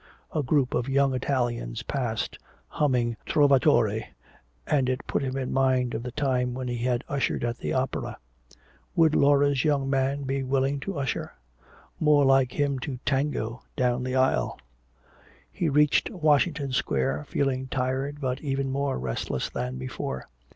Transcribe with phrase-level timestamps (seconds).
[0.33, 4.01] A group of young Italians passed, humming "Trovatore,"
[4.65, 7.73] and it put him in mind of the time when he had ushered at the
[7.73, 8.17] opera.
[8.95, 11.33] Would Laura's young man be willing to usher?
[11.99, 14.59] More like him to tango down the aisle!
[15.51, 20.25] He reached Washington Square feeling tired but even more restless than before.